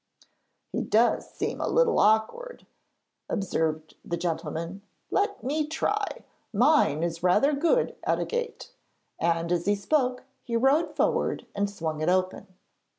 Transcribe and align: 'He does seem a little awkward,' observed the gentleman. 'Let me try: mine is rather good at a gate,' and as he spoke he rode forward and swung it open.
'He 0.71 0.81
does 0.81 1.29
seem 1.29 1.61
a 1.61 1.67
little 1.67 1.99
awkward,' 1.99 2.65
observed 3.29 3.93
the 4.03 4.17
gentleman. 4.17 4.81
'Let 5.11 5.43
me 5.43 5.67
try: 5.67 6.23
mine 6.51 7.03
is 7.03 7.21
rather 7.21 7.53
good 7.53 7.95
at 8.03 8.17
a 8.17 8.25
gate,' 8.25 8.71
and 9.19 9.51
as 9.51 9.67
he 9.67 9.75
spoke 9.75 10.23
he 10.41 10.55
rode 10.57 10.95
forward 10.95 11.45
and 11.53 11.69
swung 11.69 12.01
it 12.01 12.09
open. 12.09 12.47